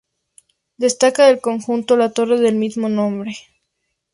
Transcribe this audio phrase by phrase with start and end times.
[0.77, 3.35] Destaca del conjunto la torre del mismo nombre.